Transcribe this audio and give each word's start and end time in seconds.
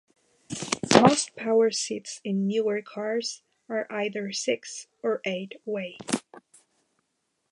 Most 0.99 1.35
power 1.35 1.69
seats 1.69 2.21
in 2.23 2.47
newer 2.47 2.81
cars 2.81 3.43
are 3.69 3.85
either 3.91 4.31
six- 4.31 4.87
or 5.03 5.21
eight-way. 5.25 5.99